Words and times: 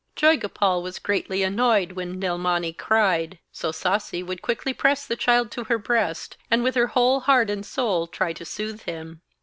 Joygopal 0.15 0.81
was 0.81 0.97
greatly 0.97 1.43
annoyed 1.43 1.91
when 1.91 2.19
Nilmani 2.19 2.75
cried; 2.75 3.37
so 3.51 3.69
Sasi 3.71 4.23
would 4.25 4.41
quickly 4.41 4.73
press 4.73 5.05
the 5.05 5.15
child 5.15 5.51
to 5.51 5.65
her 5.65 5.77
breast, 5.77 6.37
and 6.49 6.63
with 6.63 6.73
her 6.73 6.87
whole 6.87 7.19
heart 7.19 7.51
and 7.51 7.63
soul 7.63 8.07
try 8.07 8.33
to 8.33 8.43
soothe 8.43 8.81
him. 8.81 9.21